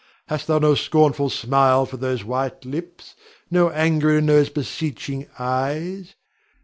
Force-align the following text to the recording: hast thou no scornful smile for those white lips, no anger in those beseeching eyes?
hast 0.29 0.47
thou 0.47 0.57
no 0.57 0.73
scornful 0.73 1.29
smile 1.29 1.85
for 1.85 1.95
those 1.97 2.23
white 2.23 2.65
lips, 2.65 3.13
no 3.51 3.69
anger 3.69 4.17
in 4.17 4.25
those 4.25 4.49
beseeching 4.49 5.29
eyes? 5.37 6.15